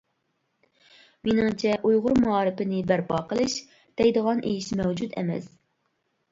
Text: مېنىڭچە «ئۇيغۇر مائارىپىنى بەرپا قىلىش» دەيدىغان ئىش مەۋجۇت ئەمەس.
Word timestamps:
مېنىڭچە 1.29 1.73
«ئۇيغۇر 1.91 2.17
مائارىپىنى 2.25 2.81
بەرپا 2.93 3.21
قىلىش» 3.29 3.61
دەيدىغان 4.03 4.45
ئىش 4.55 4.75
مەۋجۇت 4.83 5.17
ئەمەس. 5.23 5.57